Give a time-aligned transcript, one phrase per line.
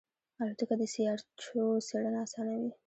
[0.41, 2.71] الوتکه د سیارچو څېړنه آسانوي.